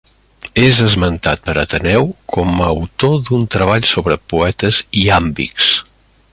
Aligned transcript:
És 0.61 0.77
esmentat 0.85 1.43
per 1.49 1.53
Ateneu 1.63 2.09
com 2.37 2.57
a 2.65 2.69
autor 2.77 3.15
d'un 3.29 3.45
treball 3.57 3.87
sobre 3.93 4.19
poetes 4.35 4.81
iàmbics. 5.07 5.73